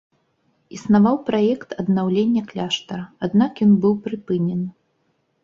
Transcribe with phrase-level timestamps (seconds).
[0.77, 4.67] Існаваў праект аднаўлення кляштара, аднак ён быў прыпынены.